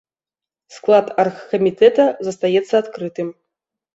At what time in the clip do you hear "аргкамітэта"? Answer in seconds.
1.23-2.03